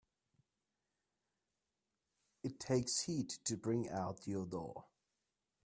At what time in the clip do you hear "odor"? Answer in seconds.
4.35-4.81